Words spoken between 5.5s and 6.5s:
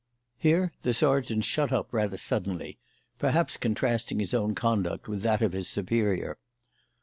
his superior.